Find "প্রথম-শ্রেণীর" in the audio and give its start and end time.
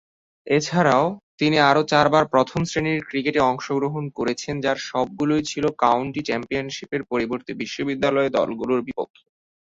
2.25-2.99